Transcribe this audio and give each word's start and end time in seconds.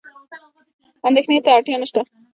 اندېښنې 1.07 1.39
ته 1.45 1.49
اړتیا 1.57 1.77
نشته. 1.81 2.01